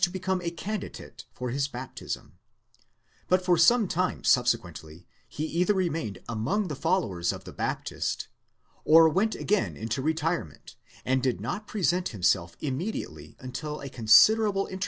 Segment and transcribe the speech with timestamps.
[0.11, 2.39] become a candidate for his baptism;
[3.27, 8.27] but for some time subsequently, he either remained among the followers of the Baptist,
[8.83, 10.75] or went again into retire ment,
[11.05, 14.79] and did not present himself independently until a considerable interval.